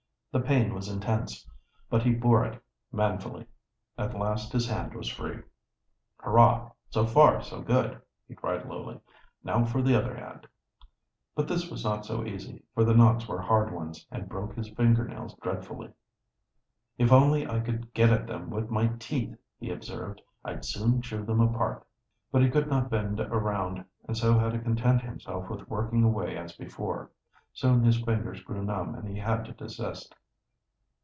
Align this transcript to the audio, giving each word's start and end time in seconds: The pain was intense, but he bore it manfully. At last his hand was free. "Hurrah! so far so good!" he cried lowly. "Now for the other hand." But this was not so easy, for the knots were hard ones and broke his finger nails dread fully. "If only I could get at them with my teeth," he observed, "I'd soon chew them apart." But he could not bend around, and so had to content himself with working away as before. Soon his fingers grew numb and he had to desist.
The 0.33 0.39
pain 0.39 0.73
was 0.73 0.87
intense, 0.87 1.45
but 1.89 2.03
he 2.03 2.13
bore 2.13 2.45
it 2.45 2.63
manfully. 2.89 3.47
At 3.97 4.17
last 4.17 4.53
his 4.53 4.65
hand 4.69 4.93
was 4.95 5.09
free. 5.09 5.41
"Hurrah! 6.21 6.71
so 6.89 7.05
far 7.05 7.41
so 7.41 7.61
good!" 7.61 8.01
he 8.29 8.33
cried 8.33 8.65
lowly. 8.65 9.01
"Now 9.43 9.65
for 9.65 9.81
the 9.81 9.93
other 9.93 10.15
hand." 10.15 10.47
But 11.35 11.49
this 11.49 11.69
was 11.69 11.83
not 11.83 12.05
so 12.05 12.23
easy, 12.23 12.63
for 12.73 12.85
the 12.85 12.93
knots 12.93 13.27
were 13.27 13.41
hard 13.41 13.73
ones 13.73 14.07
and 14.09 14.29
broke 14.29 14.55
his 14.55 14.69
finger 14.69 15.05
nails 15.05 15.33
dread 15.41 15.65
fully. 15.65 15.89
"If 16.97 17.11
only 17.11 17.45
I 17.45 17.59
could 17.59 17.93
get 17.93 18.09
at 18.11 18.25
them 18.25 18.49
with 18.49 18.69
my 18.69 18.87
teeth," 18.99 19.37
he 19.59 19.69
observed, 19.69 20.21
"I'd 20.45 20.63
soon 20.63 21.01
chew 21.01 21.25
them 21.25 21.41
apart." 21.41 21.85
But 22.31 22.41
he 22.41 22.49
could 22.49 22.69
not 22.69 22.89
bend 22.89 23.19
around, 23.19 23.83
and 24.07 24.15
so 24.17 24.39
had 24.39 24.53
to 24.53 24.59
content 24.59 25.01
himself 25.01 25.49
with 25.49 25.69
working 25.69 26.05
away 26.05 26.37
as 26.37 26.53
before. 26.55 27.11
Soon 27.51 27.83
his 27.83 28.01
fingers 28.01 28.41
grew 28.41 28.63
numb 28.63 28.95
and 28.95 29.05
he 29.09 29.17
had 29.17 29.43
to 29.43 29.51
desist. 29.51 30.15